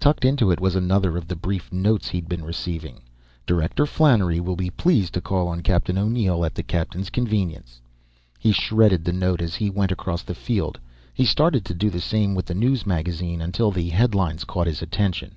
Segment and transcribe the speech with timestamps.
[0.00, 3.02] Tucked into it was another of the brief notes he'd been receiving:
[3.44, 7.82] "Director Flannery will be pleased to call on Captain O'Neill at the captain's convenience."
[8.38, 10.80] He shredded the note as he went across the field;
[11.12, 14.80] he started to do the same with the news magazine, until the headlines caught his
[14.80, 15.34] attention.